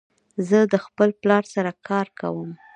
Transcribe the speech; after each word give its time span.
زه 0.47 0.59
د 0.73 0.75
خپل 0.85 1.09
پلار 1.21 1.43
سره 1.53 1.71
کار 1.87 2.07
کوم. 2.19 2.49